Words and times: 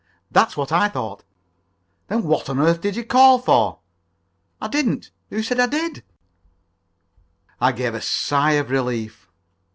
"That's 0.31 0.57
what 0.57 0.71
I 0.71 0.89
thought." 0.89 1.23
"Then 2.07 2.23
what 2.23 2.49
on 2.49 2.57
earth 2.59 2.81
did 2.81 2.95
you 2.95 3.03
call 3.03 3.37
for?" 3.37 3.77
"I 4.59 4.67
didn't. 4.67 5.11
Who 5.29 5.43
said 5.43 5.59
I 5.59 5.67
did?" 5.67 6.03
I 7.59 7.71
gave 7.71 7.93
a 7.93 8.01
sigh 8.01 8.53
of 8.53 8.71
relief. 8.71 9.29